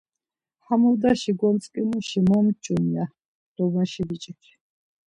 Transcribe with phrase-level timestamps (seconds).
[0.65, 3.05] Ham odaşi gontzǩimuşi momç̌un ya
[3.55, 4.41] lomeşi biç̌ik.